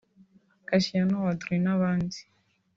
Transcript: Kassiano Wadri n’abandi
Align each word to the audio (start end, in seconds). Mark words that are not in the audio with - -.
Kassiano 0.67 1.15
Wadri 1.23 1.57
n’abandi 1.63 2.19